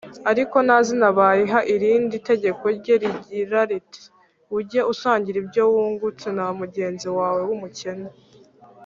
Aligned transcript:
ariko 0.31 0.55
nta 0.65 0.77
zina 0.87 1.07
bayiha 1.17 1.59
irindi 1.73 2.15
tegeko 2.29 2.63
rye 2.77 2.95
rigira 3.01 3.59
riti 3.69 4.01
“ujye 4.57 4.81
usangira 4.93 5.37
ibyo 5.43 5.63
wungutse 5.73 6.27
na 6.37 6.45
mugenzi 6.59 7.07
wawe 7.17 7.41
w’umukene 7.49 8.09